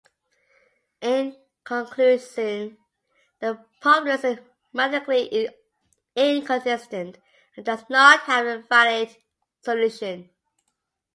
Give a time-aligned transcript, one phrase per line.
[1.03, 2.75] In conclusion,
[3.39, 4.39] the problem is
[4.73, 5.47] mathematically
[6.15, 7.19] inconsistent
[7.55, 9.15] and does not have a valid
[9.63, 10.31] solution.